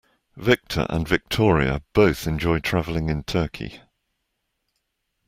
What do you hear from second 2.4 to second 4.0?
traveling in Turkey.